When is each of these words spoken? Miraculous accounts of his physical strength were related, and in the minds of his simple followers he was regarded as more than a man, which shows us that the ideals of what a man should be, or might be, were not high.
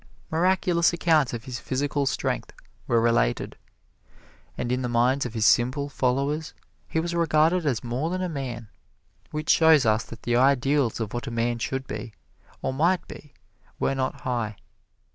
Miraculous 0.31 0.91
accounts 0.93 1.31
of 1.31 1.43
his 1.43 1.59
physical 1.59 2.07
strength 2.07 2.53
were 2.87 2.99
related, 2.99 3.55
and 4.57 4.71
in 4.71 4.81
the 4.81 4.89
minds 4.89 5.27
of 5.27 5.35
his 5.35 5.45
simple 5.45 5.89
followers 5.89 6.55
he 6.87 6.99
was 6.99 7.13
regarded 7.13 7.67
as 7.67 7.83
more 7.83 8.09
than 8.09 8.23
a 8.23 8.27
man, 8.27 8.67
which 9.29 9.51
shows 9.51 9.85
us 9.85 10.03
that 10.03 10.23
the 10.23 10.35
ideals 10.35 10.99
of 10.99 11.13
what 11.13 11.27
a 11.27 11.29
man 11.29 11.59
should 11.59 11.85
be, 11.85 12.15
or 12.63 12.73
might 12.73 13.07
be, 13.07 13.35
were 13.79 13.93
not 13.93 14.21
high. 14.21 14.55